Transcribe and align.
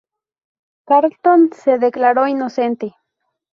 Carlton 0.87 1.53
se 1.53 1.77
declaró 1.77 2.27
inocente. 2.27 2.95